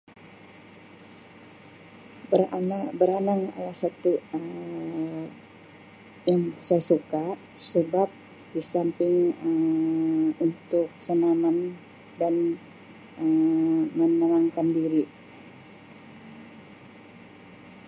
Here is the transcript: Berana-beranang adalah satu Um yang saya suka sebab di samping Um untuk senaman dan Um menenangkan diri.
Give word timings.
Berana-beranang 2.33 3.41
adalah 3.55 3.77
satu 3.83 4.13
Um 4.37 5.15
yang 6.29 6.43
saya 6.67 6.81
suka 6.91 7.25
sebab 7.71 8.09
di 8.53 8.61
samping 8.71 9.15
Um 9.47 10.25
untuk 10.45 10.87
senaman 11.07 11.57
dan 12.19 12.33
Um 13.23 13.81
menenangkan 13.97 14.67
diri. 14.77 15.03